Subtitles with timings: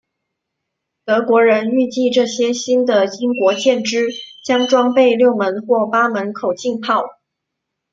[1.05, 4.07] 德国人预计这些新的英国舰只
[4.43, 7.05] 将装备六门或八门口径炮。